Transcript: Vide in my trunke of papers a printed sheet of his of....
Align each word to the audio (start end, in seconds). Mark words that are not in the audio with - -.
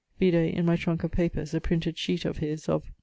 Vide 0.19 0.49
in 0.55 0.65
my 0.65 0.75
trunke 0.75 1.03
of 1.03 1.11
papers 1.11 1.53
a 1.53 1.61
printed 1.61 1.95
sheet 1.95 2.25
of 2.25 2.39
his 2.39 2.67
of.... 2.67 2.91